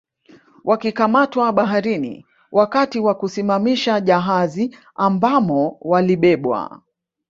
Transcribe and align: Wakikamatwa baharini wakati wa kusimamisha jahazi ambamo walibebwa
Wakikamatwa 0.63 1.51
baharini 1.53 2.25
wakati 2.51 2.99
wa 2.99 3.15
kusimamisha 3.15 4.01
jahazi 4.01 4.77
ambamo 4.95 5.77
walibebwa 5.81 6.81